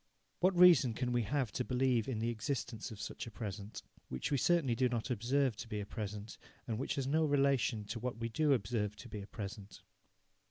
[0.39, 4.31] What reason can we have to believe in the existence of such a present, which
[4.31, 7.99] we certainly do not observe to be a present, and which has no relation to
[7.99, 9.83] what we do observe to be a present?